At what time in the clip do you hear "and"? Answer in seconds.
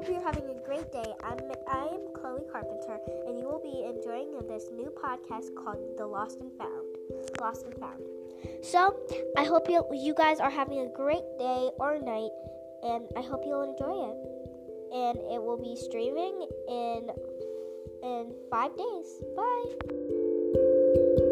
3.26-3.38, 6.40-6.50, 7.66-7.74, 12.82-13.08, 14.90-15.18